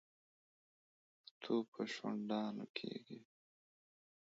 تو 1.41 1.53
په 1.71 1.81
شونډانو 1.93 2.65
کېږي. 2.77 3.19